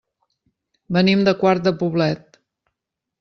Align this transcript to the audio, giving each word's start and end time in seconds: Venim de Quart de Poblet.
Venim 0.97 1.21
de 1.29 1.33
Quart 1.43 1.67
de 1.69 1.75
Poblet. 1.83 2.41